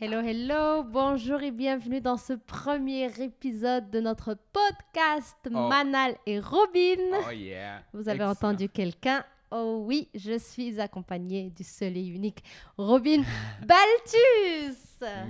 [0.00, 5.68] Hello, hello, bonjour et bienvenue dans ce premier épisode de notre podcast Oh.
[5.68, 6.96] Manal et Robin.
[7.26, 7.82] Oh yeah.
[7.92, 8.30] Vous avez Excellent.
[8.30, 9.24] entendu quelqu'un?
[9.52, 12.42] Oh oui, je suis accompagnée du seul et unique
[12.76, 13.22] Robin
[13.60, 14.78] Baltus,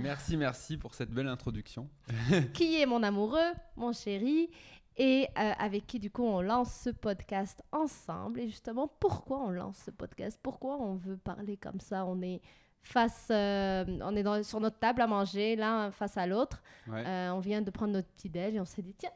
[0.01, 1.87] Merci, merci pour cette belle introduction.
[2.53, 4.49] qui est mon amoureux, mon chéri,
[4.97, 8.39] et euh, avec qui du coup on lance ce podcast ensemble.
[8.39, 10.39] Et justement, pourquoi on lance ce podcast?
[10.41, 12.05] Pourquoi on veut parler comme ça?
[12.05, 12.41] On est
[12.87, 16.61] face, euh, on est dans- sur notre table à manger, l'un face à l'autre.
[16.87, 17.03] Ouais.
[17.05, 19.11] Euh, on vient de prendre notre petit déj et on s'est dit tiens,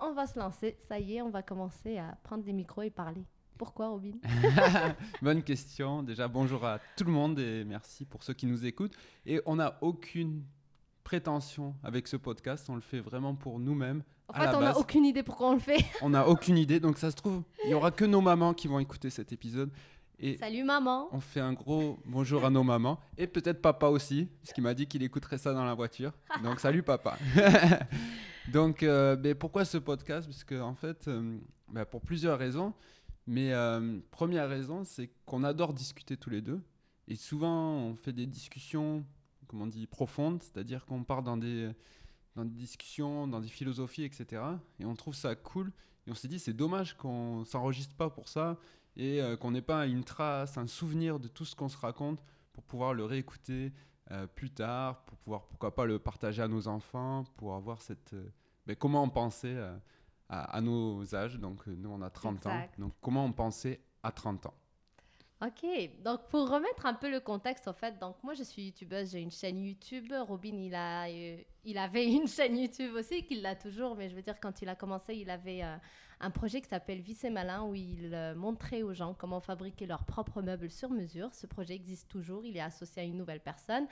[0.00, 0.76] on va se lancer.
[0.88, 3.24] Ça y est, on va commencer à prendre des micros et parler.
[3.58, 4.12] Pourquoi, Robin?
[5.22, 6.02] Bonne question.
[6.02, 8.96] Déjà, bonjour à tout le monde et merci pour ceux qui nous écoutent.
[9.26, 10.42] Et on n'a aucune
[11.04, 12.68] prétention avec ce podcast.
[12.70, 14.02] On le fait vraiment pour nous-mêmes.
[14.28, 15.84] En fait, on n'a aucune idée pourquoi on le fait.
[16.00, 16.80] On n'a aucune idée.
[16.80, 19.70] Donc, ça se trouve, il y aura que nos mamans qui vont écouter cet épisode.
[20.18, 21.08] Et Salut maman.
[21.12, 23.00] on fait un gros bonjour à nos mamans.
[23.18, 26.12] Et peut-être papa aussi, parce qu'il m'a dit qu'il écouterait ça dans la voiture.
[26.42, 27.18] Donc, salut papa.
[28.52, 30.26] Donc, euh, ben, pourquoi ce podcast?
[30.28, 32.74] Parce que, en fait, euh, ben, pour plusieurs raisons.
[33.26, 36.60] Mais euh, première raison, c'est qu'on adore discuter tous les deux.
[37.08, 39.04] Et souvent, on fait des discussions,
[39.48, 40.42] comment on dit, profondes.
[40.42, 41.70] C'est-à-dire qu'on part dans des,
[42.36, 44.42] dans des discussions, dans des philosophies, etc.
[44.78, 45.72] Et on trouve ça cool.
[46.06, 48.58] Et on s'est dit, c'est dommage qu'on s'enregistre pas pour ça
[48.96, 52.22] et euh, qu'on n'ait pas une trace, un souvenir de tout ce qu'on se raconte
[52.52, 53.72] pour pouvoir le réécouter
[54.10, 58.12] euh, plus tard, pour pouvoir, pourquoi pas, le partager à nos enfants, pour avoir cette...
[58.14, 58.28] euh,
[58.66, 59.56] ben, comment on pensait
[60.28, 61.38] à, à nos âges.
[61.38, 62.50] Donc, nous, on a 30 Exact.
[62.50, 62.68] ans.
[62.82, 64.54] Donc, comment on pensait à 30 ans.
[65.44, 65.66] Ok,
[66.02, 69.20] donc pour remettre un peu le contexte, en fait, donc moi je suis youtubeuse, j'ai
[69.20, 70.10] une chaîne YouTube.
[70.26, 74.14] Robin, il, a, euh, il avait une chaîne YouTube aussi, qu'il l'a toujours, mais je
[74.14, 75.76] veux dire, quand il a commencé, il avait euh,
[76.20, 79.84] un projet qui s'appelle Vie c'est malin, où il euh, montrait aux gens comment fabriquer
[79.84, 81.34] leurs propres meubles sur mesure.
[81.34, 83.86] Ce projet existe toujours, il est associé à une nouvelle personne,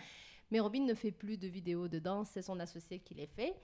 [0.50, 3.54] mais Robin ne fait plus de vidéos dedans, c'est son associé qui les fait.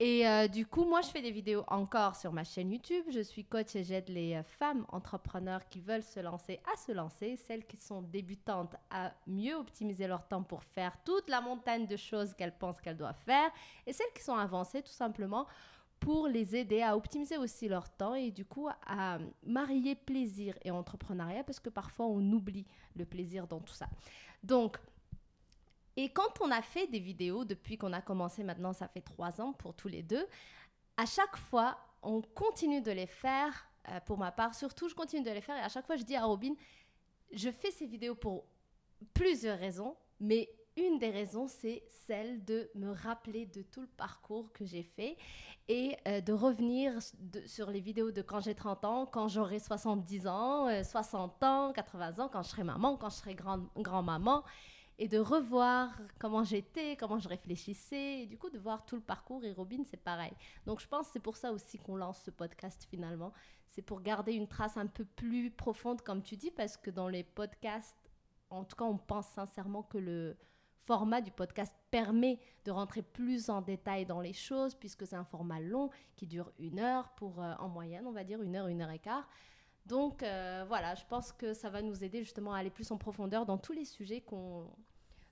[0.00, 3.04] Et euh, du coup, moi, je fais des vidéos encore sur ma chaîne YouTube.
[3.10, 6.90] Je suis coach et j'aide les euh, femmes entrepreneurs qui veulent se lancer à se
[6.90, 11.86] lancer, celles qui sont débutantes à mieux optimiser leur temps pour faire toute la montagne
[11.86, 13.50] de choses qu'elles pensent qu'elles doivent faire,
[13.86, 15.46] et celles qui sont avancées tout simplement
[16.00, 20.70] pour les aider à optimiser aussi leur temps et du coup à marier plaisir et
[20.70, 23.88] entrepreneuriat parce que parfois on oublie le plaisir dans tout ça.
[24.42, 24.76] Donc,
[25.96, 29.40] et quand on a fait des vidéos depuis qu'on a commencé maintenant, ça fait trois
[29.40, 30.26] ans pour tous les deux,
[30.96, 33.66] à chaque fois, on continue de les faire.
[33.90, 36.04] euh, pour ma part, surtout, je continue de les faire et à chaque fois, je
[36.04, 36.54] dis à Robin,
[37.32, 38.44] je fais ces vidéos pour
[39.12, 44.52] plusieurs raisons, mais une des raisons, c'est celle de me rappeler de tout le parcours
[44.52, 45.16] que j'ai fait
[45.68, 46.98] et euh, de revenir
[47.46, 51.72] sur les vidéos de quand j'ai 30 ans, quand j'aurai 70 ans, euh, 60 ans,
[51.72, 54.42] 80 ans, quand je serai maman, quand je serai grand- grand-maman,
[54.98, 59.02] et de revoir comment j'étais, comment je réfléchissais, et du coup de voir tout le
[59.02, 59.44] parcours.
[59.44, 60.32] Et Robin, c'est pareil.
[60.66, 63.32] Donc je pense que c'est pour ça aussi qu'on lance ce podcast finalement.
[63.66, 67.08] C'est pour garder une trace un peu plus profonde, comme tu dis, parce que dans
[67.08, 68.10] les podcasts,
[68.50, 70.36] en tout cas, on pense sincèrement que le
[70.84, 75.24] format du podcast permet de rentrer plus en détail dans les choses, puisque c'est un
[75.24, 78.68] format long qui dure une heure pour, euh, en moyenne, on va dire une heure,
[78.68, 79.28] une heure et quart.
[79.86, 82.96] Donc euh, voilà, je pense que ça va nous aider justement à aller plus en
[82.96, 84.24] profondeur dans tous les sujets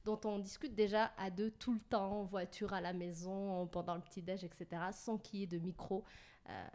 [0.04, 3.94] dont on discute déjà à deux tout le temps, en voiture, à la maison, pendant
[3.94, 6.04] le petit-déj, etc., sans qu'il y ait de micro
[6.48, 6.66] euh,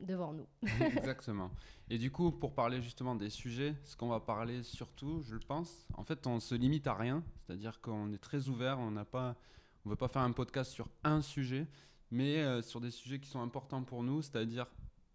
[0.00, 0.46] devant nous.
[0.80, 1.50] Exactement.
[1.88, 5.40] Et du coup, pour parler justement des sujets, ce qu'on va parler surtout, je le
[5.40, 7.22] pense, en fait, on se limite à rien.
[7.46, 9.36] C'est-à-dire qu'on est très ouvert, on n'a pas,
[9.84, 11.66] on veut pas faire un podcast sur un sujet,
[12.10, 14.66] mais euh, sur des sujets qui sont importants pour nous, c'est-à-dire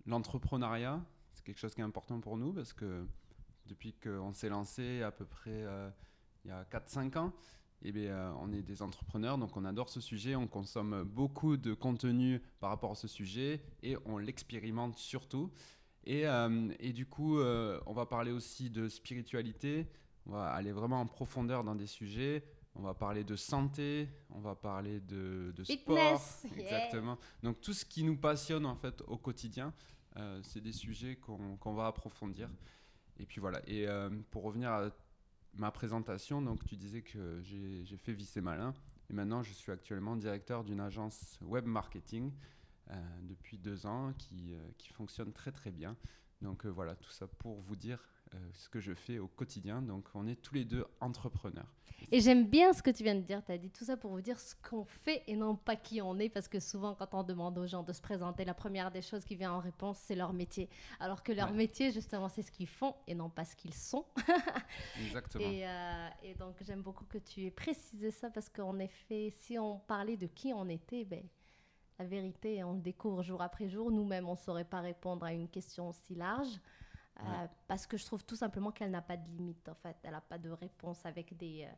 [0.06, 1.02] l'entrepreneuriat.
[1.45, 3.06] Quelque chose qui est important pour nous parce que
[3.67, 5.89] depuis qu'on s'est lancé à peu près euh,
[6.44, 7.33] il y a 4-5 ans,
[7.83, 11.55] eh bien, euh, on est des entrepreneurs, donc on adore ce sujet, on consomme beaucoup
[11.55, 15.51] de contenu par rapport à ce sujet et on l'expérimente surtout.
[16.03, 19.87] Et, euh, et du coup, on va parler aussi de spiritualité,
[20.25, 22.43] on va aller vraiment en profondeur dans des sujets,
[22.73, 26.20] on va parler de santé, on va parler de, de sport.
[26.20, 26.64] Fitness, yeah.
[26.64, 27.17] Exactement.
[27.43, 29.73] Donc tout ce qui nous passionne en fait au quotidien,
[30.44, 32.50] c'est des sujets qu'on va approfondir.
[33.17, 33.62] Et puis voilà.
[33.67, 34.90] Et euh, pour revenir à
[35.53, 38.73] ma présentation, donc tu disais que j'ai fait Vice Malin.
[39.09, 42.32] Et maintenant, je suis actuellement directeur d'une agence web marketing
[42.90, 45.96] euh, depuis deux ans qui, euh, qui fonctionne très très bien.
[46.41, 48.00] Donc euh, voilà, tout ça pour vous dire
[48.33, 49.81] euh, ce que je fais au quotidien.
[49.81, 51.72] Donc on est tous les deux entrepreneurs.
[52.11, 53.43] Et j'aime bien ce que tu viens de dire.
[53.45, 56.01] Tu as dit tout ça pour vous dire ce qu'on fait et non pas qui
[56.01, 56.29] on est.
[56.29, 59.23] Parce que souvent, quand on demande aux gens de se présenter, la première des choses
[59.23, 60.69] qui vient en réponse, c'est leur métier.
[60.99, 61.55] Alors que leur Ouais.
[61.57, 64.05] métier, justement, c'est ce qu'ils font et non pas ce qu'ils sont.
[64.99, 65.45] Exactement.
[65.45, 69.57] Et, euh, et donc, j'aime beaucoup que tu aies précisé ça parce qu'en effet, si
[69.57, 71.23] on parlait de qui on était, ben,
[71.97, 73.89] la vérité, on le découvre jour après jour.
[73.89, 76.59] Nous-mêmes, on ne saurait pas répondre à une question aussi large.
[77.20, 77.50] Euh, Ouais.
[77.67, 79.97] Parce que je trouve tout simplement qu'elle n'a pas de limite, en fait.
[80.03, 81.73] Elle n'a pas de réponse avec des, euh,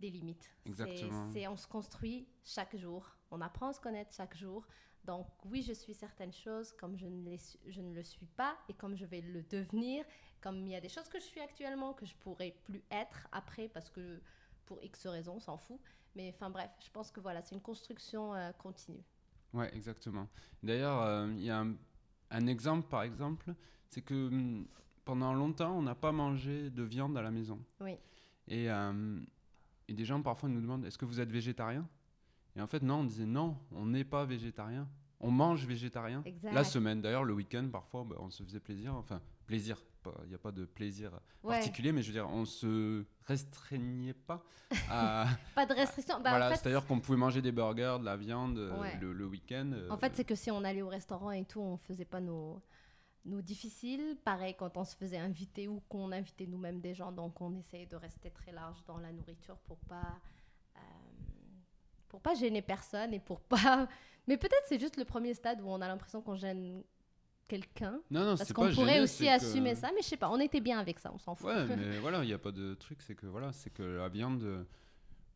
[0.00, 0.50] des limites.
[0.62, 1.30] C'est- Exactement.
[1.32, 3.04] C'est, on se construit chaque jour.
[3.30, 4.66] On apprend à se connaître chaque jour.
[5.04, 8.56] Donc, oui, je suis certaines choses comme je ne, les je ne le suis pas
[8.68, 10.04] et comme je vais le devenir.
[10.40, 13.28] Comme il y a des choses que je suis actuellement que je pourrais plus être
[13.32, 14.20] après parce que
[14.66, 15.78] pour X raisons, on s'en fout.
[16.16, 19.02] Mais enfin bref, je pense que voilà, c'est une construction euh, continue.
[19.52, 20.26] Ouais, exactement.
[20.62, 21.74] D'ailleurs, il y a un,
[22.30, 23.54] un exemple, par exemple,
[23.90, 24.66] c'est que hum,
[25.04, 27.58] pendant longtemps, on n'a pas mangé de viande à la maison.
[27.80, 27.96] Oui.
[28.48, 29.18] Et, euh,
[29.88, 31.86] et des gens parfois nous demandent est-ce que vous êtes végétarien?
[32.56, 34.88] Et en fait, non, on disait non, on n'est pas végétarien.
[35.20, 36.22] On mange végétarien.
[36.26, 36.52] Exact.
[36.52, 38.94] La semaine, d'ailleurs, le week-end, parfois, bah, on se faisait plaisir.
[38.94, 39.78] Enfin, plaisir.
[40.24, 44.12] Il n'y a pas de plaisir Ouais, particulier, mais je veux dire, on se restreignait
[44.12, 44.44] pas
[44.90, 45.26] à.
[45.54, 46.16] pas de restriction.
[46.20, 48.98] Bah, voilà, en fait, c'est-à-dire qu'on pouvait manger des burgers, de la viande euh, Ouais.
[49.00, 49.70] le, le week-end.
[49.72, 52.20] euh, En fait, c'est que si on allait au restaurant et tout, on faisait pas
[52.20, 52.60] nos,
[53.24, 54.16] nos difficiles.
[54.24, 57.86] Pareil, quand on se faisait inviter ou qu'on invitait nous-mêmes des gens, donc on essayait
[57.86, 60.20] de rester très large dans la nourriture pour pas
[60.76, 60.80] euh,
[62.08, 63.88] pour pas gêner personne et pour pas.
[64.26, 66.82] Mais peut-être c'est juste le premier stade où on a l'impression qu'on gêne
[67.48, 68.00] quelqu'un.
[68.10, 70.40] Non, non, Parce qu'on pourrait gêné, aussi que- assumer ça, mais je sais pas, on
[70.40, 71.48] était bien avec ça, on s'en fout.
[71.48, 74.08] Ouais, mais voilà, il n'y a pas de truc, c'est que voilà, c'est que la
[74.08, 74.64] viande, euh,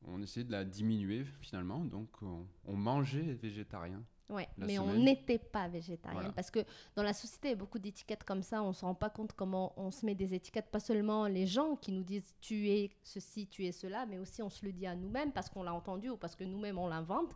[0.06, 4.02] on essayait de la diminuer finalement, donc on, on mangeait végétarien.
[4.30, 6.32] La mais on n'était pas végétarien Voilà.
[6.32, 6.60] parce que
[6.94, 8.62] dans la société, il y a beaucoup d'étiquettes comme ça.
[8.62, 11.76] On se rend pas compte comment on se met des étiquettes, pas seulement les gens
[11.76, 14.86] qui nous disent tu es ceci, tu es cela, mais aussi on se le dit
[14.86, 17.34] à nous-mêmes parce qu'on l'a entendu ou parce que nous-mêmes on l'invente.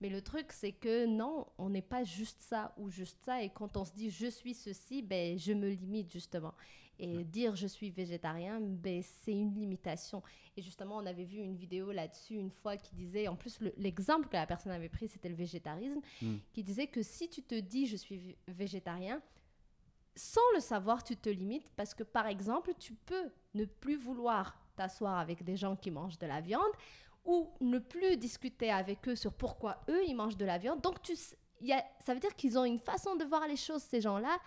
[0.00, 3.40] Mais le truc, c'est que non, on n'est pas juste ça ou juste ça.
[3.42, 6.54] Et quand on se dit je suis ceci, ben, je me limite justement.
[6.98, 10.22] Et dire je suis végétarien, ben, c'est une limitation.
[10.56, 13.72] Et justement, on avait vu une vidéo là-dessus une fois qui disait, en plus, le-
[13.76, 16.36] l'exemple que la personne avait pris, c'était le végétarisme, Mm.
[16.52, 19.20] qui disait que si tu te dis je suis vé- végétarien,
[20.14, 24.58] sans le savoir, tu te limites parce que, par exemple, tu peux ne plus vouloir
[24.76, 26.72] t'asseoir avec des gens qui mangent de la viande
[27.24, 30.80] ou ne plus discuter avec eux sur pourquoi eux, ils mangent de la viande.
[30.82, 31.14] Donc, tu,
[31.62, 34.38] y a, ça veut dire qu'ils ont une façon de voir les choses, ces gens-là,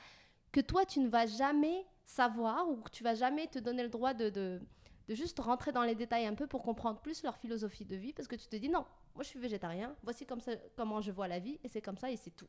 [0.52, 3.90] que toi, tu ne vas jamais savoir ou que tu vas jamais te donner le
[3.90, 4.62] droit de, de,
[5.08, 8.14] de juste rentrer dans les détails un peu pour comprendre plus leur philosophie de vie
[8.14, 8.86] parce que tu te dis non,
[9.16, 11.98] moi je suis végétarien, voici comme ça, comment je vois la vie et c'est comme
[11.98, 12.48] ça et c'est tout.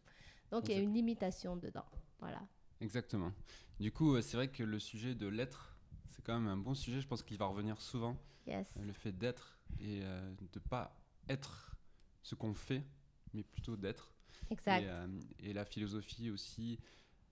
[0.51, 1.87] Donc il y a une limitation dedans.
[2.21, 2.41] Voilà.
[2.81, 3.33] Exactement.
[3.81, 5.77] Du coup, euh, c'est vrai que le sujet de l'être,
[6.11, 7.01] c'est quand même un bon sujet.
[7.01, 8.17] Je pense qu'il va revenir souvent.
[8.47, 8.69] Yes.
[8.77, 10.95] euh, Le fait d'être et euh, de pas
[11.29, 11.75] être
[12.23, 12.85] ce qu'on fait,
[13.33, 14.13] mais plutôt d'être.
[14.51, 14.83] Exact.
[14.83, 15.07] Et, euh,
[15.41, 16.79] et la philosophie aussi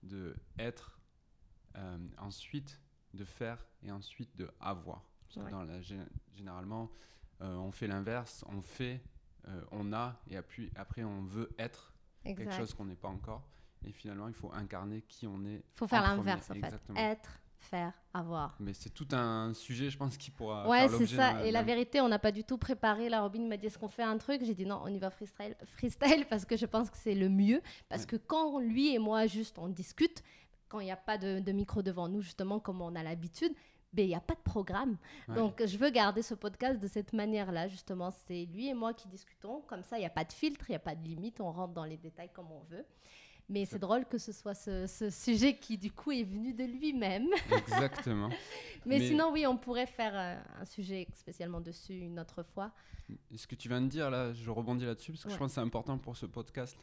[0.03, 0.99] de être,
[1.75, 2.79] euh, ensuite
[3.13, 5.03] de faire et ensuite de avoir.
[5.35, 5.51] Ouais.
[5.51, 5.81] dans la,
[6.33, 6.89] généralement,
[7.41, 9.01] euh, on fait l'inverse, on fait,
[9.47, 11.93] euh, on a, et après, après on veut être
[12.23, 13.43] quelque chose qu'on n'est pas encore.
[13.85, 15.63] Et finalement, il faut incarner qui on est.
[15.75, 16.59] faut faire l'inverse en fait.
[16.59, 16.97] Exactement.
[16.97, 18.55] Être, faire, avoir.
[18.59, 20.67] Mais c'est tout un sujet, je pense, qui pourra.
[20.67, 21.45] Ouais, c'est ça.
[21.45, 23.09] Et la vérité, on n'a pas du tout préparé.
[23.09, 24.41] La Robin m'a dit est-ce qu'on fait un truc?
[24.43, 27.29] J'ai dit non, on y va freestyle, freestyle parce que je pense que c'est le
[27.29, 27.61] mieux.
[27.89, 28.07] Parce Ouais.
[28.07, 30.23] que quand lui et moi, juste, on discute,
[30.69, 33.53] quand il n'y a pas de, de micro devant nous, justement, comme on a l'habitude,
[33.93, 34.97] ben, il n'y a pas de programme.
[35.29, 35.35] Ouais.
[35.35, 38.11] Donc, je veux garder ce podcast de cette manière-là, justement.
[38.11, 39.61] C'est lui et moi qui discutons.
[39.67, 41.39] Comme ça, il n'y a pas de filtre, il n'y a pas de limite.
[41.39, 42.83] On rentre dans les détails comme on veut.
[43.47, 46.63] Mais c'est drôle que ce soit ce, ce sujet qui, du coup, est venu de
[46.63, 47.27] lui-même.
[47.55, 48.29] Exactement.
[48.87, 52.71] Mais, Mais- sinon, oui, on pourrait faire euh, un sujet spécialement dessus une autre fois.
[53.35, 55.55] Ce que tu viens de dire là, je rebondis là-dessus parce que je pense que
[55.55, 56.75] c'est important pour ce podcast.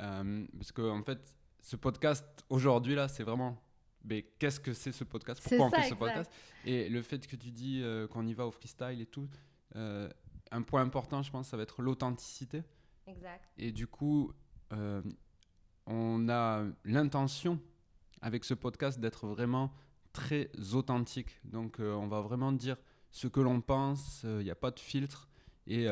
[0.00, 1.18] Euh, parce que en fait,
[1.62, 3.62] ce podcast aujourd'hui là, c'est vraiment.
[4.04, 5.42] Mais qu'est-ce que c'est ce podcast?
[5.42, 6.30] Pourquoi on fait ce podcast?
[6.64, 9.28] Et le fait que tu dis euh, qu'on y va au freestyle et tout,
[9.76, 10.08] euh,
[10.50, 12.62] un point important, je pense, ça va être l'authenticité.
[13.06, 13.44] Exact.
[13.58, 14.32] Et du coup,
[14.72, 15.02] euh,
[15.86, 17.60] on a l'intention
[18.22, 19.72] avec ce podcast d'être vraiment
[20.12, 21.38] très authentique.
[21.44, 22.76] Donc, on va vraiment dire
[23.10, 25.28] ce que l'on pense, il n'y a pas de filtre.
[25.66, 25.86] Et,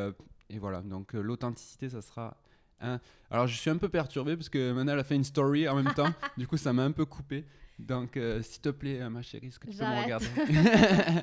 [0.48, 2.36] et voilà, donc l'authenticité, ça sera
[2.80, 3.00] un...
[3.30, 5.92] Alors, je suis un peu perturbé parce que Manal a fait une story en même
[5.94, 6.12] temps.
[6.36, 7.44] du coup, ça m'a un peu coupé.
[7.78, 10.26] Donc, euh, s'il te plaît, euh, ma chérie, est-ce que tu peux me regarder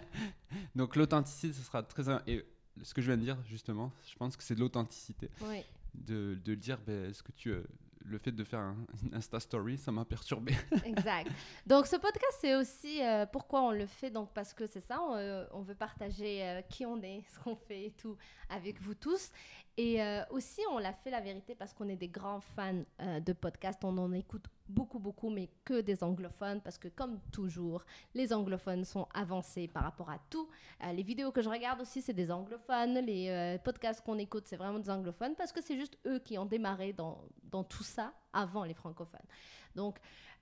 [0.75, 2.03] Donc, l'authenticité, ce sera très...
[2.27, 2.45] Et
[2.81, 5.61] ce que je viens de dire, justement, je pense que c'est de l'authenticité Oui.
[5.93, 7.63] de, de dire ben, ce que tu euh,
[8.07, 10.53] le fait de faire un, une Insta Story, ça m'a perturbé.
[10.85, 11.29] Exact.
[11.65, 14.09] Donc ce podcast, c'est aussi euh, pourquoi on le fait.
[14.09, 17.55] Donc parce que c'est ça, on, euh, veut partager euh, qui on est, ce qu'on
[17.55, 18.17] fait et tout
[18.49, 19.31] avec vous tous.
[19.77, 23.83] Et aussi, on l'a fait la vérité parce qu'on est des grands fans de podcasts.
[23.83, 28.83] On en écoute beaucoup, beaucoup, mais que des anglophones parce que comme toujours, les anglophones
[28.83, 30.47] sont avancés par rapport à tout.
[30.83, 32.95] Euh, les vidéos que je regarde aussi, c'est des anglophones.
[33.05, 36.37] Les euh, podcasts qu'on écoute, c'est vraiment des anglophones parce que c'est juste eux qui
[36.37, 39.27] ont démarré dans, dans tout ça avant les francophones.
[39.75, 39.97] Donc,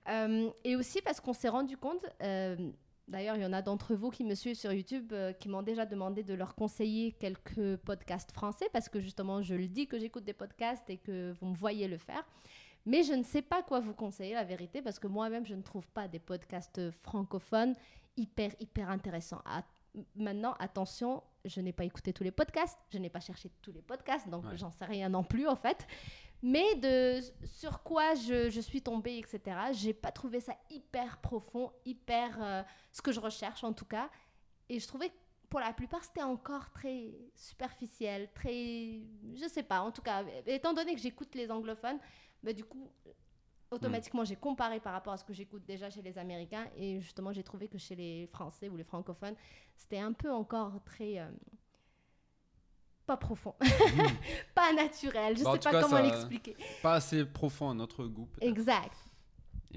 [0.08, 2.04] euh, et aussi parce qu'on s'est rendu compte,
[3.08, 5.86] d'ailleurs, il y en a d'entre vous qui me suivent sur YouTube qui m'ont déjà
[5.86, 10.24] demandé de leur conseiller quelques podcasts français parce que justement, je le dis que j'écoute
[10.24, 12.24] des podcasts et que vous me voyez le faire.
[12.86, 15.62] Mais je ne sais pas quoi vous conseiller, la vérité, parce que moi-même, je ne
[15.62, 17.74] trouve pas des podcasts francophones
[18.16, 19.40] hyper, hyper intéressants.
[19.46, 19.64] À-
[20.16, 23.82] maintenant, attention, je n'ai pas écouté tous les podcasts, je n'ai pas cherché tous les
[23.82, 24.56] podcasts, donc Ouais.
[24.56, 25.86] j'en sais rien non plus, en fait.
[26.42, 29.40] Mais de sur quoi je, je suis tombée, etc.,
[29.72, 32.62] j'ai pas trouvé ça hyper profond, hyper euh,
[32.92, 34.10] ce que je recherche en tout cas.
[34.68, 35.14] Et je trouvais que
[35.48, 39.00] pour la plupart, c'était encore très superficiel, très.
[39.34, 41.98] Je sais pas, en tout cas, étant donné que j'écoute les anglophones,
[42.44, 42.88] bah, du coup,
[43.70, 46.66] automatiquement, j'ai comparé par rapport à ce que j'écoute déjà chez les Américains.
[46.76, 49.34] Et justement, j'ai trouvé que chez les Français ou les francophones,
[49.76, 51.18] c'était un peu encore très.
[51.18, 51.28] euh,
[53.06, 53.54] pas profond,
[54.54, 56.56] pas naturel, je Bah, en sais pas cas, comment l'expliquer.
[56.82, 58.28] Pas assez profond à notre goût.
[58.40, 58.96] Exact.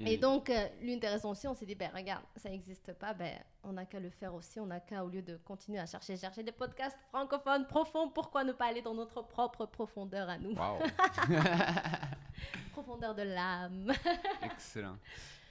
[0.06, 3.14] Et, donc, euh, l'une des raisons aussi, on s'est dit, ben regarde, ça n'existe pas,
[3.14, 5.86] ben on n'a qu'à le faire aussi, on n'a qu'à, au lieu de continuer à
[5.86, 10.38] chercher, chercher des podcasts francophones profonds, pourquoi ne pas aller dans notre propre profondeur à
[10.38, 10.54] nous?
[12.72, 13.92] Profondeur de l'âme.
[14.42, 14.98] excellent.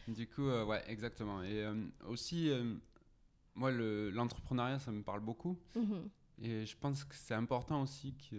[0.08, 1.44] Du coup, euh, ouais, exactement.
[1.44, 1.75] Et euh,
[2.06, 2.75] aussi, euh,
[3.56, 5.60] moi, le- l'entrepreneuriat, ça me parle beaucoup.
[5.75, 6.10] Mhm.
[6.39, 8.36] Et je pense que c'est important aussi que,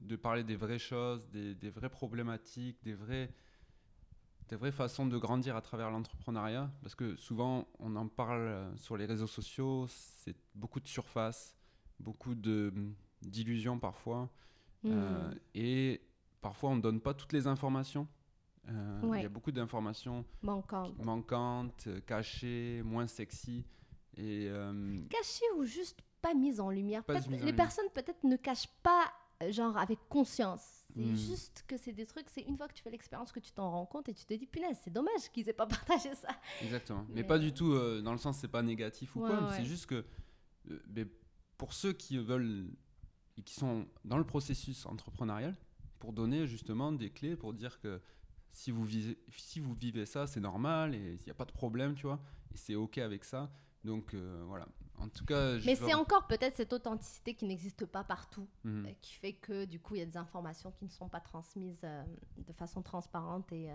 [0.00, 3.30] de parler des vraies choses, des, des vraies problématiques, des vraies,
[4.52, 6.70] des vraies façons de grandir à travers l'entrepreneuriat.
[6.82, 11.56] Parce que souvent, on en parle euh, sur les réseaux sociaux, c'est beaucoup de surface,
[11.98, 12.70] beaucoup de-
[13.22, 14.28] d'illusions parfois.
[14.84, 15.38] Euh, Mhm.
[15.54, 16.02] et
[16.42, 18.06] parfois, on ne donne pas toutes les informations.
[18.68, 19.22] Euh, Il Ouais.
[19.22, 20.92] y a beaucoup d'informations Manquant.
[20.98, 23.64] manquantes, cachées, moins sexy.
[24.18, 27.02] Et euh, Caché ou juste pas mise en lumière?
[27.08, 27.56] Mise en les lumière.
[27.56, 29.10] personnes peut-être ne cachent pas,
[29.50, 30.84] genre avec conscience.
[30.94, 31.16] C'est Mhm.
[31.16, 33.70] juste que c'est des trucs, c'est une fois que tu fais l'expérience que tu t'en
[33.70, 35.66] rends compte et tu te dis, punaise, c'est dommage qu'ils aient pas
[36.06, 36.28] partagé ça.
[36.62, 37.06] Exactement.
[37.08, 39.28] Mais, Mais, pas euh, du tout euh, dans le sens c'est pas négatif ou Ouais,
[39.28, 39.40] quoi.
[39.42, 39.56] ouais.
[39.56, 40.04] C'est juste que
[40.70, 41.06] euh, mais
[41.56, 42.70] pour ceux qui veulent
[43.38, 45.56] et qui sont dans le processus entrepreneurial,
[45.98, 48.00] pour donner justement des clés pour dire que
[48.50, 51.52] si vous vivez, si vous vivez ça, c'est normal et il n'y a pas de
[51.52, 52.20] problème, tu vois,
[52.52, 53.50] et c'est ok avec ça.
[53.82, 54.68] Donc euh, voilà.
[55.02, 58.86] En tout cas, je Mais c'est encore peut-être cette authenticité qui n'existe pas partout, Mhm.
[58.86, 61.20] euh, qui fait que du coup, il y a des informations qui ne sont pas
[61.20, 62.04] transmises euh,
[62.38, 63.74] de façon transparente et euh,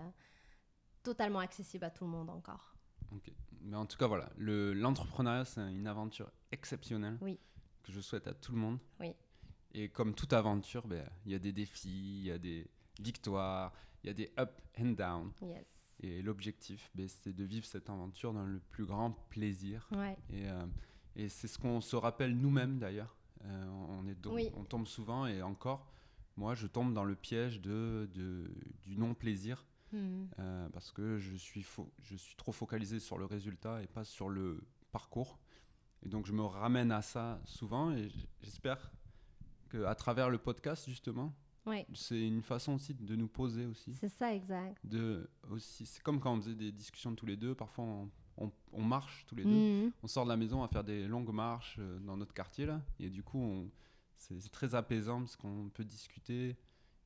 [1.02, 2.74] totalement accessible à tout le monde encore.
[3.12, 3.30] Ok.
[3.62, 7.38] Mais en tout cas, voilà, le- l'entrepreneuriat, c'est une aventure exceptionnelle Oui.
[7.82, 8.78] que je souhaite à tout le monde.
[9.00, 9.12] Oui.
[9.74, 11.88] Et comme toute aventure, ben, il y a des défis,
[12.20, 12.66] il y a des
[13.00, 15.32] victoires, il y a des up and down.
[15.42, 15.66] Yes.
[16.00, 19.88] Et l'objectif, ben, c'est de vivre cette aventure dans le plus grand plaisir.
[19.92, 20.16] Ouais.
[20.30, 20.64] Et, euh,
[21.18, 23.14] et c'est ce qu'on se rappelle nous-mêmes d'ailleurs.
[23.44, 24.50] Euh, on, est donc- Oui.
[24.56, 25.86] on tombe souvent et encore,
[26.36, 28.50] moi, je tombe dans le piège de, de-
[28.82, 29.64] du non-plaisir.
[29.92, 30.28] Mhm.
[30.38, 34.04] Euh, parce que je suis, fo- je suis trop focalisé sur le résultat et pas
[34.04, 35.38] sur le parcours.
[36.04, 38.08] Et donc je me ramène à ça souvent et
[38.42, 38.92] j'espère
[39.70, 41.34] qu'à travers le podcast justement,
[41.94, 43.92] c'est une façon aussi de nous poser aussi.
[43.94, 44.78] C'est ça, exact.
[44.86, 48.52] De, aussi c'est comme quand on faisait des discussions tous les deux, parfois on, on-
[48.72, 49.50] on marche tous les deux,
[49.84, 49.92] Mhm.
[50.02, 52.80] on sort de la maison à faire des longues marches euh, dans notre quartier là,
[52.98, 53.70] et du coup
[54.16, 56.56] c'est très apaisant parce qu'on peut discuter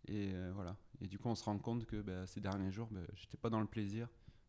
[0.09, 0.77] et euh, voilà.
[1.01, 3.51] Et du coup on se rend compte que bah, ces derniers jours, bah, j'étais pas
[3.51, 4.09] dans le plaisir,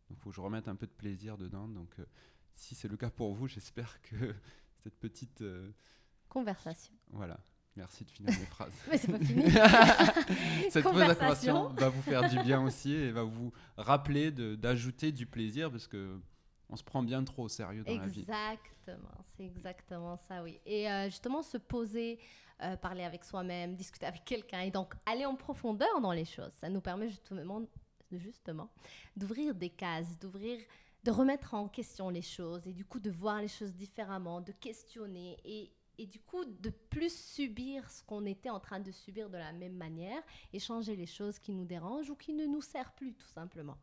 [0.10, 1.68] donc faut que je remette un peu de plaisir dedans.
[1.68, 2.06] Donc euh,
[2.54, 4.16] si c'est le cas pour vous, j'espère que
[4.80, 5.70] cette petite euh,
[6.30, 6.94] Conversation.
[7.12, 7.40] voilà.
[7.76, 8.74] Merci de finir mes phrases.
[8.92, 9.46] Mais c'est pas fini.
[10.70, 11.70] Cette Conversation.
[11.70, 16.20] va vous faire du bien aussi et va vous rappeler d'ajouter du plaisir parce que
[16.74, 18.22] on se prend bien trop au sérieux dans la vie.
[18.22, 20.60] Exactement, c'est exactement ça, oui.
[20.66, 22.20] Et euh, justement, se poser,
[22.64, 26.52] euh, parler avec soi-même, discuter avec quelqu'un et donc aller en profondeur dans les choses,
[26.54, 27.62] ça nous permet justement,
[28.12, 28.70] justement
[29.16, 30.60] d'ouvrir des cases, d'ouvrir,
[31.04, 34.52] de remettre en question les choses et du coup de voir les choses différemment, de
[34.52, 39.30] questionner et, et du coup de plus subir ce qu'on était en train de subir
[39.30, 40.22] de la même manière
[40.52, 43.78] et changer les choses qui nous dérangent ou qui ne nous servent plus tout simplement.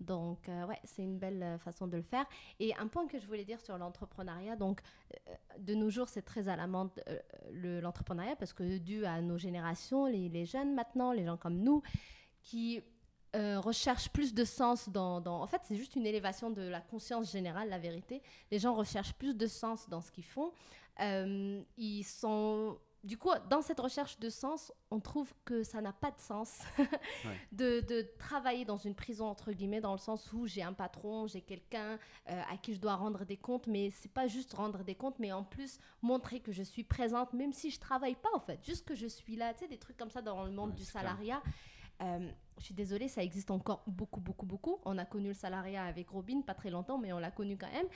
[0.00, 2.26] Donc, euh, ouais, c'est une belle euh, façon de le faire.
[2.58, 4.80] Et un point que je voulais dire sur l'entrepreneuriat, donc
[5.28, 7.18] euh, de nos jours, c'est très à la mode euh,
[7.52, 11.58] le- l'entrepreneuriat parce que dû à nos générations, les, les jeunes maintenant, les gens comme
[11.58, 11.82] nous,
[12.42, 12.82] qui
[13.34, 15.20] euh, recherchent plus de sens dans...
[15.20, 18.22] dans- En fait, c'est juste une élévation de la conscience générale, la vérité.
[18.50, 20.52] Les gens recherchent plus de sens dans ce qu'ils font.
[21.00, 22.78] Euh, ils sont...
[23.02, 26.60] Du coup, dans cette recherche de sens, on trouve que ça n'a pas de sens
[27.52, 31.26] de, de travailler dans une prison, entre guillemets, dans le sens où j'ai un patron,
[31.26, 31.98] j'ai quelqu'un
[32.30, 35.18] euh, à qui je dois rendre des comptes, mais c'est pas juste rendre des comptes,
[35.18, 38.64] mais en plus montrer que je suis présente, même si je travaille pas, en fait,
[38.64, 40.76] juste que je suis là, tu sais, des trucs comme ça dans le monde Ouais,
[40.76, 41.42] du clair.
[42.02, 44.78] Euh, je suis désolée, ça existe encore beaucoup, beaucoup, beaucoup.
[44.84, 47.70] On a connu le salariat avec Robin, pas très longtemps, mais on l'a connu quand
[47.70, 47.86] même,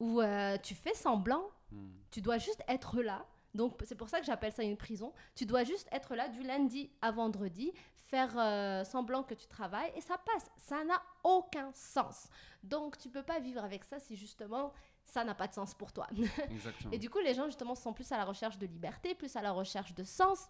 [0.00, 1.90] où euh, tu fais semblant Hmm.
[2.10, 3.26] tu dois juste être là.
[3.54, 5.12] Donc, c'est pour ça que j'appelle ça une prison.
[5.34, 9.92] Tu dois juste être là du lundi à vendredi, faire euh, semblant que tu travailles
[9.96, 10.50] et ça passe.
[10.58, 12.28] Ça n'a aucun sens.
[12.62, 14.72] Donc, tu peux pas vivre avec ça si justement
[15.04, 16.06] ça n'a pas de sens pour toi.
[16.50, 16.92] Exactement.
[16.92, 19.42] Et du coup, les gens justement sont plus à la recherche de liberté, plus à
[19.42, 20.48] la recherche de sens,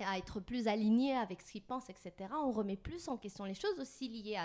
[0.00, 2.12] à être plus alignés avec ce qu'ils pensent, etc.
[2.32, 4.38] On remet plus en question les choses aussi liées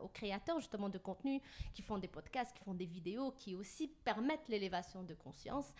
[0.00, 1.40] aux créateurs justement de contenu
[1.72, 5.74] qui font des podcasts, qui font des vidéos, qui aussi permettent l'élévation de conscience.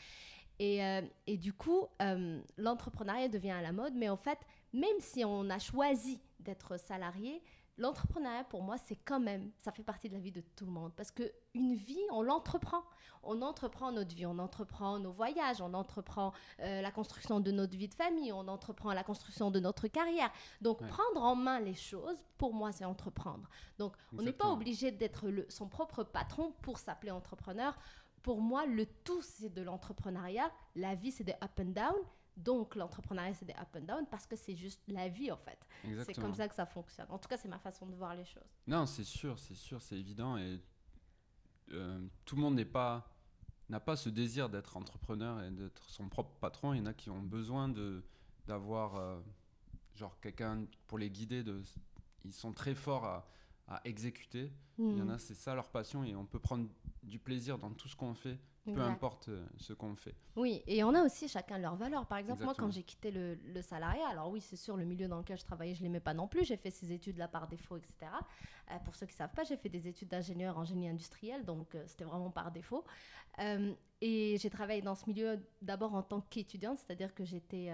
[0.58, 4.38] Et, euh, du coup, euh, l'entrepreneuriat devient à la mode, mais en fait,
[4.72, 7.42] même si on a choisi d'être salarié,
[7.78, 10.70] l'entrepreneuriat pour moi, c'est quand même, ça fait partie de la vie de tout le
[10.70, 10.92] monde.
[10.94, 12.82] Parce qu'une vie, on l'entreprend.
[13.22, 17.74] On entreprend notre vie, on entreprend nos voyages, on entreprend euh, la construction de notre
[17.76, 20.30] vie de famille, on entreprend la construction de notre carrière.
[20.60, 20.88] Donc, Ouais.
[20.88, 23.48] prendre en main les choses, pour moi, c'est entreprendre.
[23.78, 27.76] Donc, on n'est pas obligé d'être son propre patron pour s'appeler entrepreneur.
[28.22, 30.50] Pour moi, le tout, c'est de l'entrepreneuriat.
[30.76, 31.94] La vie, c'est des up and down.
[32.36, 35.58] Donc, l'entrepreneuriat, c'est des up and down parce que c'est juste la vie, en fait.
[36.04, 37.06] C'est comme ça que ça fonctionne.
[37.10, 38.42] En tout cas, c'est ma façon de voir les choses.
[38.66, 40.36] Non, c'est sûr, c'est sûr, c'est évident.
[40.36, 40.60] Et
[41.72, 43.10] euh, tout le monde n'est pas
[43.70, 46.74] n'a pas ce désir d'être entrepreneur et d'être son propre patron.
[46.74, 48.04] Il y en a qui ont besoin de
[48.46, 49.18] d'avoir euh,
[49.94, 51.42] genre quelqu'un pour les guider.
[51.42, 51.62] De,
[52.24, 53.26] ils sont très forts à,
[53.68, 54.52] à exécuter.
[54.90, 56.68] Il y en Hmm, a, c'est ça leur passion et on peut prendre
[57.02, 60.14] du plaisir dans tout ce qu'on fait, peu importe euh, ce qu'on fait.
[60.36, 62.06] Oui, et on a aussi chacun leurs valeurs.
[62.06, 65.06] Par exemple, moi, quand j'ai quitté le, le salariat, alors oui, c'est sûr, le milieu
[65.06, 66.44] dans lequel je travaillais, je ne l'aimais pas non plus.
[66.44, 68.10] J'ai fait ces études là par défaut, etc.
[68.70, 71.44] Euh, pour ceux qui ne savent pas, j'ai fait des études d'ingénieur en génie industriel,
[71.44, 72.84] donc euh, c'était vraiment par défaut.
[73.40, 77.72] Euh, et j'ai travaillé dans ce milieu d'abord en tant qu'étudiante, c'est-à-dire que j'étais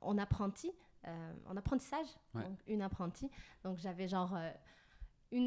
[0.00, 0.70] en apprenti,
[1.46, 2.44] en apprentissage, Ouais.
[2.44, 3.30] donc une apprentie.
[3.64, 4.34] Donc j'avais genre
[5.32, 5.46] une,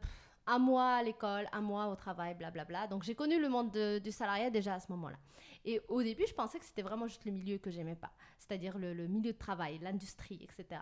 [0.00, 2.86] pff, un mois à l'école, un mois au travail, blablabla.
[2.88, 5.16] Donc j'ai connu le monde de- du salariat déjà à ce moment-là.
[5.64, 8.76] Et au début, je pensais que c'était vraiment juste le milieu que j'aimais pas, c'est-à-dire
[8.78, 10.80] le milieu de travail, l'industrie, etc.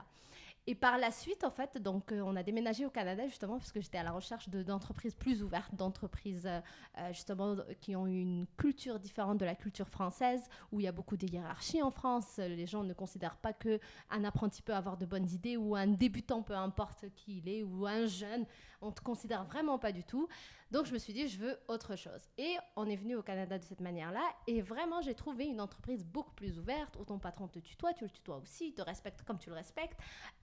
[0.67, 3.73] Et par la suite, en fait, donc euh, on a déménagé au Canada justement parce
[3.73, 6.61] que j'étais à la recherche de- d'entreprises plus ouvertes, d'entreprises euh,
[6.99, 10.93] euh, justement qui ont une culture différente de la culture française, où il y a
[10.93, 12.37] beaucoup de hiérarchies en France.
[12.39, 15.89] Les gens ne considèrent pas que un apprenti peut avoir de bonnes idées ou un
[15.89, 18.45] débutant, peu importe qui il est, ou un jeune,
[18.83, 20.29] on ne te considère vraiment pas du tout.
[20.71, 22.29] Donc je me suis dit, je veux autre chose.
[22.39, 24.23] Et on est venu au Canada de cette manière-là.
[24.47, 28.05] Et vraiment, j'ai trouvé une entreprise beaucoup plus ouverte, où ton patron te tutoie, tu
[28.05, 29.99] le tutoies aussi, il te respecte comme tu le respectes.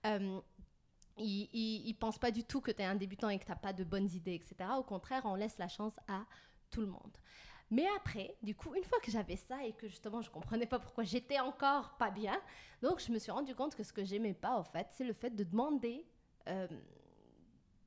[0.06, 0.40] Euh,
[1.16, 3.56] il, il, pense pas du tout que tu es un débutant et que tu n'as
[3.56, 4.70] pas de bonnes idées, etc.
[4.76, 6.24] Au contraire, on laisse la chance à
[6.70, 7.16] tout le monde.
[7.70, 10.78] Mais après, du coup, une fois que j'avais ça et que justement je comprenais pas
[10.78, 12.40] pourquoi j'étais encore pas bien,
[12.82, 15.12] donc je me suis rendu compte que ce que j'aimais pas, en fait, c'est le
[15.12, 16.06] fait de demander
[16.48, 16.66] euh,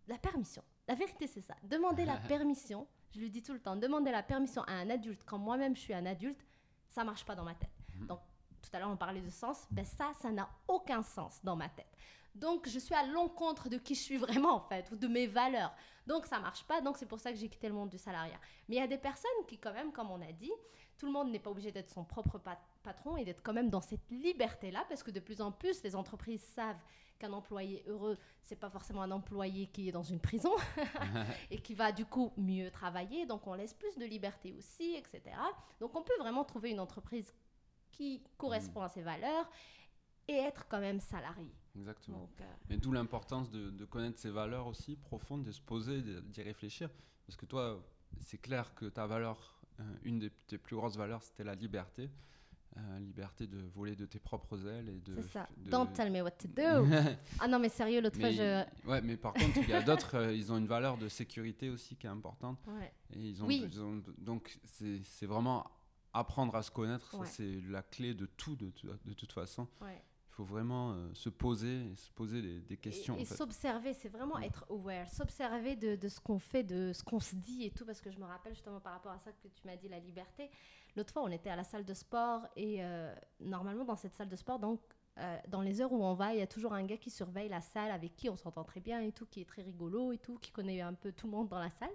[0.07, 0.63] la permission.
[0.87, 1.55] La vérité, c'est ça.
[1.63, 5.23] Demander la permission, je le dis tout le temps, demander la permission à un adulte
[5.25, 6.43] quand moi-même je suis un adulte,
[6.87, 7.69] ça marche pas dans ma tête.
[8.07, 8.19] Donc,
[8.61, 11.69] tout à l'heure on parlait de sens, ben ça, ça n'a aucun sens dans ma
[11.69, 11.95] tête.
[12.35, 15.27] Donc, je suis à l'encontre de qui je suis vraiment, en fait, ou de mes
[15.27, 15.73] valeurs.
[16.07, 16.81] Donc, ça marche pas.
[16.81, 18.39] Donc, c'est pour ça que j'ai quitté le monde du salariat.
[18.67, 20.51] Mais il y a des personnes qui, quand même, comme on a dit,
[21.01, 23.71] tout le monde n'est pas obligé d'être son propre pat- patron et d'être quand même
[23.71, 26.77] dans cette liberté-là, parce que de plus en plus, les entreprises savent
[27.17, 30.51] qu'un employé heureux, c'est pas forcément un employé qui est dans une prison
[31.49, 33.25] et qui va du coup mieux travailler.
[33.25, 35.21] Donc, on laisse plus de liberté aussi, etc.
[35.79, 37.33] Donc, on peut vraiment trouver une entreprise
[37.91, 39.49] qui correspond à ses valeurs
[40.27, 41.51] et être quand même salarié.
[41.75, 42.19] Exactement.
[42.19, 46.03] Donc, euh, Mais d'où l'importance de, de connaître ses valeurs aussi profondes, de se poser,
[46.03, 46.91] d'y réfléchir.
[47.25, 47.83] Parce que toi,
[48.19, 49.60] c'est clair que ta valeur,
[50.03, 52.09] une des tes plus grosses valeurs, c'était la liberté.
[52.77, 55.15] Euh, liberté de voler de tes propres ailes et de.
[55.15, 55.49] c'est ça.
[55.57, 56.87] de- Don't tell me what to do.
[57.41, 58.63] ah non, mais sérieux, l'autre fois, je.
[58.87, 61.69] ouais, mais par contre, il y a d'autres, euh, ils ont une valeur de sécurité
[61.69, 62.59] aussi qui est importante.
[62.67, 62.93] Ouais.
[63.13, 63.61] Et ils ont, Oui.
[63.69, 65.69] ils ont- donc, c'est vraiment
[66.13, 67.13] apprendre à se connaître.
[67.19, 67.25] Ouais.
[67.25, 69.67] Ça, c'est la clé de tout, de, tout- de toute façon.
[69.81, 70.01] Ouais.
[70.31, 73.17] Il faut vraiment euh, se poser et se poser des, des questions.
[73.17, 74.43] Et, s'observer, c'est vraiment Mm.
[74.43, 77.85] être aware, s'observer de, de ce qu'on fait, de ce qu'on se dit et tout,
[77.85, 79.99] parce que je me rappelle justement par rapport à ça que tu m'as dit, la
[79.99, 80.49] liberté.
[80.95, 84.29] L'autre fois, on était à la salle de sport et euh, normalement, dans cette salle
[84.29, 84.79] de sport, donc,
[85.19, 87.49] euh, dans les heures où on va, il y a toujours un gars qui surveille
[87.49, 90.17] la salle avec qui on s'entend très bien et tout, qui est très rigolo et
[90.17, 91.91] tout, qui connaît un peu tout le monde dans la salle.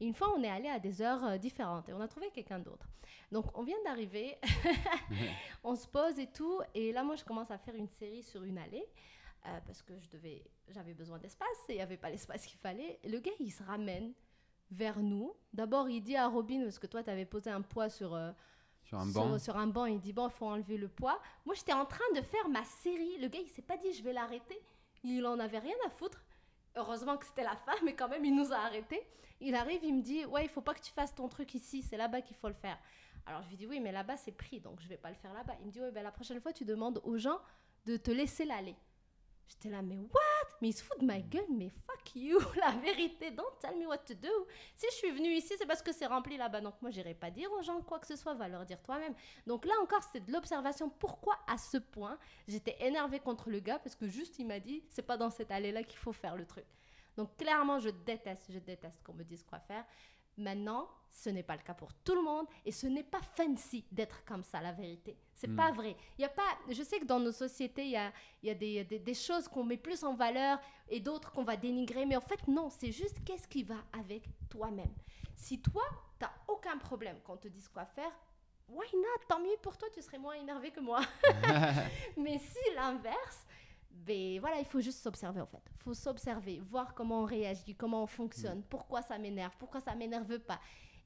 [0.00, 2.30] Et une fois, on est allé à des heures euh, différentes et on a trouvé
[2.30, 2.86] quelqu'un d'autre.
[3.32, 4.36] Donc, on vient d'arriver,
[5.64, 6.60] on se pose et tout.
[6.74, 8.86] Et là, moi, je commence à faire une série sur une allée.
[9.46, 12.58] euh, parce que je devais, j'avais besoin d'espace et il n'y avait pas l'espace qu'il
[12.58, 12.98] fallait.
[13.02, 14.12] Et le gars, il se ramène
[14.70, 15.34] vers nous.
[15.52, 18.32] D'abord, il dit à Robin, parce que toi, tu avais posé un poids sur, euh,
[18.82, 19.28] Sur un banc.
[19.38, 21.20] sur, sur un banc, il dit bon, il faut enlever le poids.
[21.44, 23.18] Moi, j'étais en train de faire ma série.
[23.18, 24.58] Le gars, il s'est pas dit je vais l'arrêter.
[25.02, 26.23] Il en avait rien à foutre.
[26.76, 29.06] Heureusement que c'était la fin, mais quand même, il nous a arrêtés.
[29.40, 31.82] Il arrive, il me dit ouais, il faut pas que tu fasses ton truc ici,
[31.82, 32.78] c'est là-bas qu'il faut le faire.
[33.26, 35.32] Alors je lui dis oui, mais là-bas c'est pris, donc je vais pas le faire
[35.32, 35.54] là-bas.
[35.60, 37.38] Il me dit ouais, ben la prochaine fois tu demandes aux gens
[37.86, 38.76] de te laisser l'aller.
[39.46, 40.33] J'étais là, mais what?
[40.60, 43.86] Mais il se fout de ma gueule, mais fuck you, la vérité, don't tell me
[43.86, 44.28] what to do.
[44.76, 46.60] Si je suis venue ici, c'est parce que c'est rempli là-bas.
[46.60, 49.14] Donc moi, j'irai pas dire aux gens quoi que ce soit, va leur dire toi-même.
[49.46, 50.88] Donc là encore, c'est de l'observation.
[50.88, 53.78] Pourquoi à ce point j'étais énervée contre le gars?
[53.78, 56.46] Parce que juste, il m'a dit, c'est pas dans cette allée-là qu'il faut faire le
[56.46, 56.66] truc.
[57.16, 59.84] Donc clairement, je déteste, je déteste qu'on me dise quoi faire.
[60.36, 63.84] Maintenant, ce n'est pas le cas pour tout le monde et ce n'est pas fancy
[63.92, 65.16] d'être comme ça, la vérité.
[65.32, 65.56] C'est Mm.
[65.56, 65.96] pas vrai.
[66.18, 68.50] Il y a pas, je sais que dans nos sociétés, il y a, il y
[68.50, 72.04] a des, des- des choses qu'on met plus en valeur et d'autres qu'on va dénigrer.
[72.04, 74.92] Mais en fait, non, c'est juste qu'est-ce qui va avec toi-même.
[75.36, 75.84] Si toi,
[76.18, 78.10] tu aucun problème qu'on te dise quoi faire,
[78.68, 79.24] why not?
[79.28, 81.00] Tant mieux pour toi, tu serais moins énervé que moi.
[82.16, 83.46] Mais si l'inverse,
[83.94, 85.62] ben voilà, il faut juste s'observer en fait.
[85.70, 89.94] Il faut s'observer, voir comment on réagit, comment on fonctionne, pourquoi ça m'énerve, pourquoi ça
[89.94, 90.60] m'énerve pas.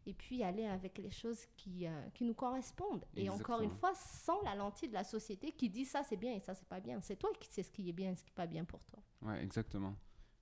[0.07, 3.05] Et puis aller avec les choses qui, euh, qui nous correspondent.
[3.15, 6.33] Et encore une fois, sans la lentille de la société qui dit ça c'est bien
[6.35, 6.99] et ça c'est pas bien.
[7.03, 8.81] C'est toi qui sais ce qui est bien et ce qui est pas bien pour
[8.85, 9.01] toi.
[9.23, 9.95] Ouais, exactement.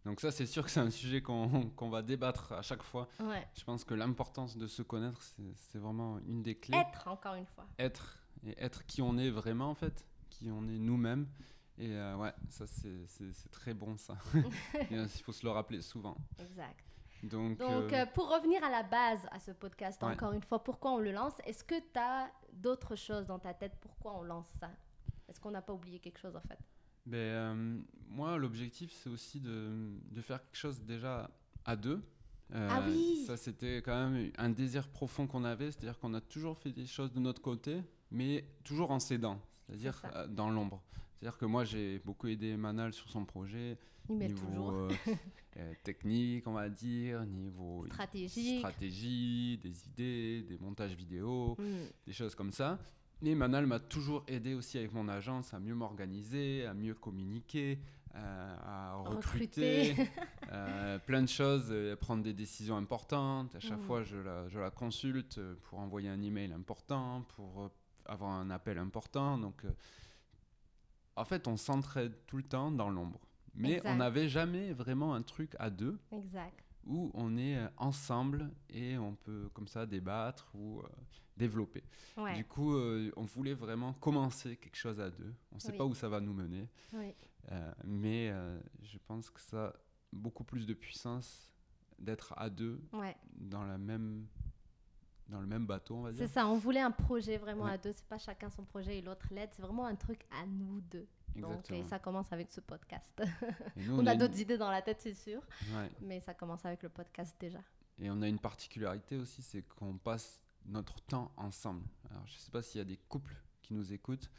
[0.04, 3.08] Donc ça, c'est sûr que c'est un sujet qu'on qu'on va débattre à chaque fois.
[3.18, 3.44] Ouais.
[3.54, 6.78] Je pense que l'importance de se connaître, c'est- c'est vraiment une des clés.
[6.78, 7.66] Être encore une fois.
[7.80, 11.26] Être et être qui on est vraiment en fait, qui on est nous-mêmes.
[11.78, 14.16] Et euh, ouais, ça c'est très bon ça.
[14.92, 16.16] Euh, Il faut se le rappeler souvent.
[16.38, 16.82] Exact.
[17.22, 20.12] Donc, Donc, euh, pour revenir à la base à ce podcast, Ouais.
[20.12, 21.32] encore une fois, pourquoi on le lance?
[21.44, 23.72] Est-ce que tu as d'autres choses dans ta tête?
[23.80, 24.70] Pourquoi on lance ça?
[25.28, 26.58] Est-ce qu'on n'a pas oublié quelque chose en fait?
[27.04, 29.70] Ben, euh, moi, l'objectif, c'est aussi de,
[30.10, 31.30] de faire quelque chose déjà
[31.64, 32.02] à deux.
[32.54, 36.56] Ah oui Ça, c'était quand même un désir profond qu'on avait, c'est-à-dire qu'on a toujours
[36.56, 40.80] fait des choses de notre côté, mais toujours en s'aidant, c'est-à-dire dans l'ombre.
[41.18, 43.78] C'est-à-dire que moi, j'ai beaucoup aidé Manal sur son projet,
[44.10, 44.90] Il niveau euh,
[45.56, 48.58] euh, technique, on va dire, niveau Stratégique.
[48.58, 51.86] stratégie, des idées, des montages vidéo, Hmm.
[52.06, 52.78] des choses comme ça.
[53.24, 57.78] Et Manal m'a toujours aidé aussi avec mon agence à mieux m'organiser, à mieux communiquer,
[58.14, 60.10] euh, à recruter, Recruter.
[60.52, 63.54] euh, plein de choses, euh, prendre des décisions importantes.
[63.54, 63.84] À chaque Mhm.
[63.86, 67.70] fois, je la, je la consulte pour envoyer un email important, pour
[68.04, 69.38] avoir un appel important.
[69.38, 69.62] Donc,
[71.16, 73.20] en fait, on s'entraide tout le temps dans l'ombre.
[73.54, 73.90] Mais Exact.
[73.90, 76.62] on n'avait jamais vraiment un truc à deux Exact.
[76.86, 80.88] où on est euh, ensemble et on peut comme ça débattre ou euh,
[81.38, 81.82] développer.
[82.18, 82.34] Ouais.
[82.34, 85.34] Du coup, euh, on voulait vraiment commencer quelque chose à deux.
[85.52, 85.78] On ne sait Oui.
[85.78, 87.14] pas où ça va nous mener, Oui.
[87.50, 88.30] euh, mais
[88.82, 89.72] je pense que ça a
[90.12, 91.50] beaucoup plus de puissance
[91.98, 93.16] d'être à deux Ouais.
[93.34, 94.26] dans, la même,
[95.28, 96.28] dans le même bateau, on va C'est dire.
[96.28, 97.72] ça, on voulait un projet vraiment Ouais.
[97.72, 97.92] à deux.
[97.94, 99.50] C'est pas chacun son projet et l'autre l'aide.
[99.52, 101.06] C'est vraiment un truc à nous deux.
[101.34, 101.78] Donc, Exactement.
[101.80, 103.22] et ça commence avec ce podcast.
[103.76, 105.42] Nous, on a une- d'autres idées dans la tête, c'est sûr.
[105.74, 105.90] ouais.
[106.00, 107.58] Mais ça commence avec le podcast déjà.
[107.98, 111.82] Et on a une particularité aussi, c'est qu'on passe notre temps ensemble.
[112.10, 114.30] Alors, je ne sais pas s'il y a des couples qui nous écoutent,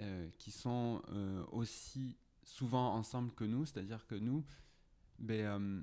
[0.00, 4.44] euh, qui sont euh, aussi souvent ensemble que nous, c'est-à-dire que nous,
[5.18, 5.82] ben, euh,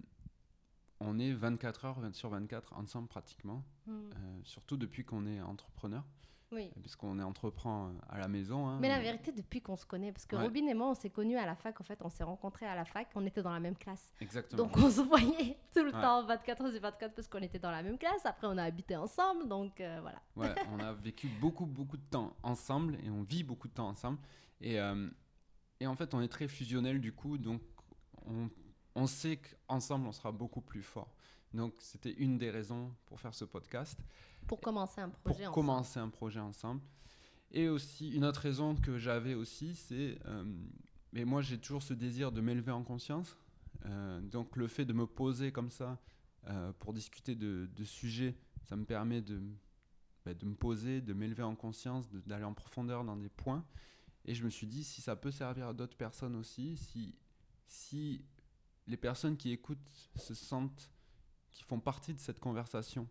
[1.05, 3.91] on est 24 heures 20 sur 24 ensemble pratiquement, Hmm.
[4.15, 6.03] euh, surtout depuis qu'on est entrepreneur,
[6.51, 6.71] Oui.
[6.81, 8.67] puisqu'on est entreprend euh, à la maison.
[8.67, 8.77] hein.
[8.81, 10.43] Mais la vérité, depuis qu'on se connaît, parce que Ouais.
[10.43, 12.75] Robin et moi, on s'est connus à la fac, en fait, on s'est rencontrés à
[12.75, 14.13] la fac, on était dans la même classe.
[14.21, 14.63] Exactement.
[14.63, 16.01] Donc on se voyait tout le Ouais.
[16.01, 18.25] temps, 24 heures sur 24, parce qu'on était dans la même classe.
[18.25, 20.21] Après, on a habité ensemble, donc euh, voilà.
[20.35, 23.87] Ouais, on a vécu beaucoup, beaucoup de temps ensemble et on vit beaucoup de temps
[23.89, 24.17] ensemble.
[24.61, 25.09] Et, euh,
[25.79, 27.61] et en fait, on est très fusionnel du coup, donc
[28.25, 28.49] on,
[28.95, 31.13] on sait qu'ensemble, on sera beaucoup plus fort.
[31.53, 33.99] Donc, c'était une des raisons pour faire ce podcast,
[34.47, 35.53] Pour commencer un pour projet ensemble.
[35.55, 36.81] commencer un projet ensemble.
[37.51, 40.17] Et aussi, une autre raison que j'avais aussi, c'est.
[40.25, 40.43] euh,
[41.13, 43.37] mais moi, j'ai toujours ce désir de m'élever en conscience.
[43.85, 45.97] Euh, donc, le fait de me poser comme ça
[46.47, 49.41] euh, pour discuter de, de sujets, ça me permet de,
[50.25, 53.63] bah, de me poser, de m'élever en conscience, d'aller en profondeur dans des points.
[54.25, 57.15] Et je me suis dit, si ça peut servir à d'autres personnes aussi, si,
[57.67, 58.25] si
[58.87, 60.89] les personnes qui écoutent se sentent,
[61.51, 63.07] qui font partie de cette conversation,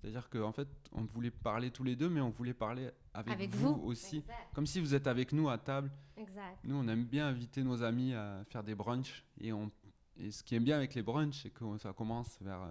[0.00, 3.54] C'est-à-dire qu'en fait, on voulait parler tous les deux, mais on voulait parler avec, Avec
[3.54, 3.82] vous, vous.
[3.88, 4.18] aussi.
[4.18, 4.48] Exact.
[4.54, 5.90] Comme si vous êtes avec nous à table.
[6.16, 6.58] Exact.
[6.64, 9.24] Nous, on aime bien inviter nos amis à faire des brunchs.
[9.40, 9.70] Et, on,
[10.16, 12.66] et ce qui est bien avec les brunchs, c'est que ça commence vers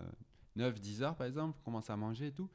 [0.57, 1.57] 9-10 heures, par exemple.
[1.61, 2.49] On commence à manger et tout.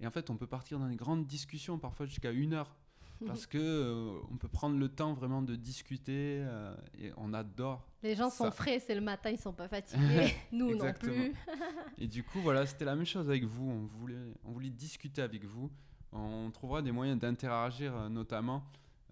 [0.00, 2.74] Et en fait, on peut partir dans des grandes discussions, parfois jusqu'à une heure.
[3.26, 7.86] Parce que euh, on peut prendre le temps vraiment de discuter euh, et on adore.
[8.02, 10.34] Les gens sont frais, c'est le matin, ils sont pas fatigués.
[10.52, 11.32] Nous non plus.
[11.98, 13.70] Et du coup, voilà, c'était la même chose avec vous.
[13.70, 15.70] On voulait, on voulait discuter avec vous.
[16.10, 18.64] On trouvera des moyens d'interagir, euh, notamment.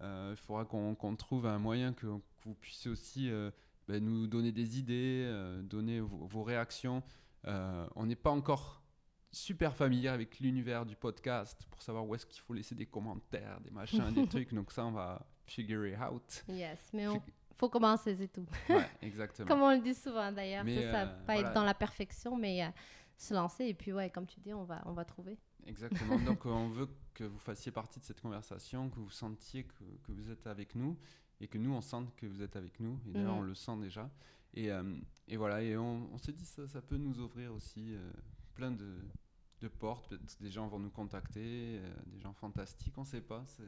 [0.03, 3.29] Il faudra qu'on trouve un moyen que, que vous puissiez aussi
[3.87, 7.03] ben, nous donner des idées, donner vos, vos réactions.
[7.45, 8.80] On n'est pas encore
[9.31, 13.59] super familier avec l'univers du podcast pour savoir où est-ce qu'il faut laisser des commentaires,
[13.61, 14.53] des machins, des trucs.
[14.53, 16.43] Donc ça, on va figure it out.
[16.47, 18.45] Yes, mais on Fig- faut commencer, c'est tout.
[18.69, 19.47] Ouais, exactement.
[19.47, 21.47] Comme on le dit souvent d'ailleurs, c'est ça, euh, pas voilà.
[21.49, 22.69] être dans la perfection, mais euh,
[23.17, 25.37] se lancer et puis ouais, comme tu dis, on va, on va trouver.
[25.65, 26.17] Exactement.
[26.25, 30.11] Donc, on veut que vous fassiez partie de cette conversation, que vous sentiez que, que
[30.11, 30.97] vous êtes avec nous
[31.39, 32.99] et que nous, on sente que vous êtes avec nous.
[33.07, 33.39] Et d'ailleurs, Mhm.
[33.39, 34.09] on le sent déjà.
[34.55, 34.95] Et, euh,
[35.27, 35.61] et voilà.
[35.61, 38.11] Et on, on s'est dit, ça, ça peut nous ouvrir aussi euh,
[38.55, 38.97] plein de,
[39.61, 40.09] de portes.
[40.09, 43.43] Peut-être des gens vont nous contacter, euh, des gens fantastiques, on ne sait pas.
[43.47, 43.63] C'est...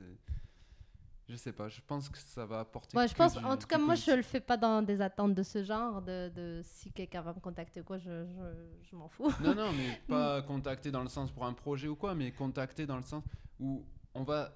[1.30, 2.98] Je sais pas, je pense que ça va apporter.
[2.98, 4.16] Ouais, je pense, du- en tout cas, moi, je positif.
[4.18, 7.40] le fais pas dans des attentes de ce genre, de, de si quelqu'un va me
[7.40, 9.32] contacter ou quoi, je, je, je m'en fous.
[9.42, 12.86] Non, non, mais pas contacter dans le sens pour un projet ou quoi, mais contacter
[12.86, 13.24] dans le sens
[13.60, 14.52] où on va.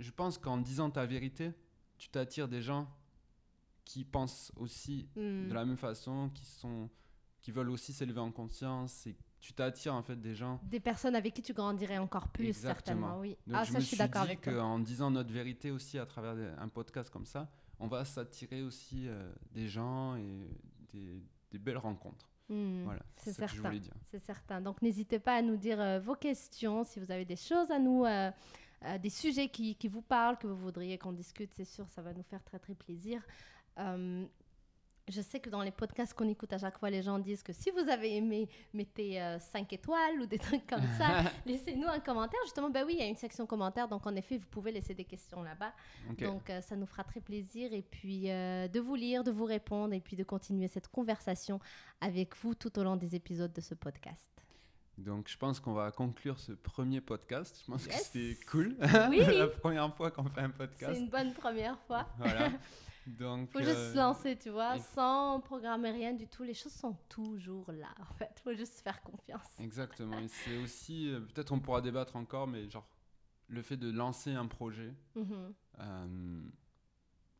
[0.00, 1.52] Je pense qu'en disant ta vérité,
[1.96, 2.88] tu t'attires des gens
[3.84, 5.46] qui pensent aussi Hmm.
[5.48, 6.90] de la même façon, qui sont,
[7.40, 10.58] qui veulent aussi s'élever en conscience, et tu t'attires en fait des gens.
[10.62, 12.74] Des personnes avec qui tu grandirais encore plus, Exactement.
[12.74, 13.36] certainement, oui.
[13.46, 14.52] Donc ah, je ça, me je suis d'accord avec toi.
[14.54, 19.06] qu'en disant notre vérité aussi à travers un podcast comme ça, on va s'attirer aussi
[19.06, 20.48] euh, des gens et
[20.94, 22.30] des, des belles rencontres.
[22.48, 23.68] Hmm, Voilà, c'est je certain.
[23.68, 23.92] voulais dire.
[24.10, 24.60] C'est certain.
[24.62, 27.78] Donc, n'hésitez pas à nous dire euh, vos questions, si vous avez des choses à
[27.78, 28.30] nous, euh,
[28.84, 32.00] euh, des sujets qui, qui vous parlent, que vous voudriez qu'on discute, c'est sûr, ça
[32.00, 33.22] va nous faire très, très plaisir.
[35.08, 37.42] Euh, je sais que dans les podcasts qu'on écoute à chaque fois, les gens disent
[37.42, 41.22] que si vous avez aimé, mettez 5 étoiles ou des trucs comme ça.
[41.46, 42.40] Laissez-nous un commentaire.
[42.44, 44.94] Justement, ben oui, il y a une section commentaires, donc en effet, vous pouvez laisser
[44.94, 45.72] des questions là-bas.
[46.18, 49.44] Donc, euh, ça nous fera très plaisir et puis euh, de vous lire, de vous
[49.44, 51.60] répondre et puis de continuer cette conversation
[52.00, 54.30] avec vous tout au long des épisodes de ce podcast.
[54.96, 57.60] Donc, je pense qu'on va conclure ce premier podcast.
[57.66, 57.96] Je pense Yes.
[57.96, 58.76] que c'était cool.
[59.10, 59.18] Oui.
[59.38, 61.00] la première fois qu'on fait un C'est podcast.
[61.00, 62.06] une bonne première fois.
[62.18, 62.50] Voilà.
[63.06, 66.42] Donc, Faut juste euh, se lancer, tu vois, sans programmer rien du tout.
[66.42, 68.40] Les choses sont toujours là, en fait.
[68.42, 69.46] Faut juste faire confiance.
[69.60, 70.18] Exactement.
[70.18, 72.86] Et c'est aussi, euh, peut-être on pourra débattre encore, mais genre,
[73.48, 75.54] le fait de lancer un projet, Mhm.
[75.80, 76.40] euh,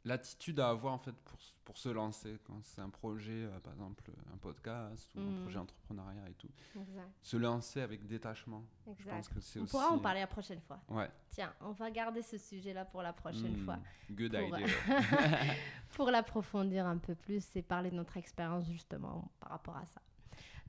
[0.04, 3.72] l'attitude à avoir en fait pour, pour se lancer quand c'est un projet, euh, par
[3.72, 5.42] exemple un podcast ou un Mm.
[5.42, 6.48] projet entrepreneuriat et tout.
[6.78, 7.08] Exact.
[7.22, 8.62] Se lancer avec détachement.
[8.86, 9.10] Je exact.
[9.14, 9.70] pense que c'est On aussi.
[9.70, 10.80] pourra en parler la prochaine fois.
[10.90, 11.10] Ouais.
[11.30, 13.78] Tiens, on va garder ce sujet-là pour la prochaine Mm, fois.
[14.10, 14.66] Good Pour- idea.
[15.94, 20.00] pour l'approfondir un peu plus et parler de notre expérience justement par rapport à ça.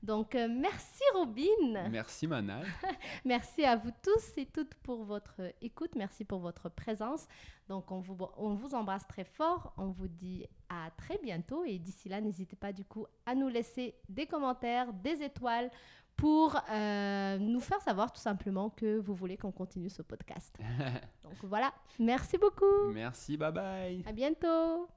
[0.02, 1.88] Donc, euh, merci Robin.
[1.90, 2.64] Merci Manal.
[3.24, 5.94] Merci à vous tous et toutes pour votre écoute.
[5.96, 7.26] Merci pour votre présence.
[7.68, 9.72] Donc, on vous, on vous embrasse très fort.
[9.76, 11.64] On vous dit à très bientôt.
[11.64, 15.70] Et d'ici là, n'hésitez pas du coup à nous laisser des commentaires, des étoiles
[16.16, 20.56] pour euh, nous faire savoir tout simplement que vous voulez qu'on continue ce podcast.
[21.22, 21.72] Donc voilà.
[21.98, 22.90] Merci beaucoup.
[22.92, 24.02] Merci, bye bye.
[24.06, 24.88] À bientôt.